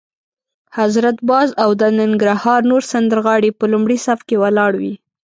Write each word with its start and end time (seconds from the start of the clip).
حضرت 0.77 1.17
باز 1.29 1.49
او 1.63 1.69
د 1.81 1.83
ننګرهار 1.99 2.61
نور 2.71 2.81
سندرغاړي 2.91 3.51
به 3.51 3.57
په 3.59 3.65
لومړي 3.71 3.97
صف 4.05 4.19
کې 4.27 4.35
ولاړ 4.43 4.71
وي. 4.81 4.93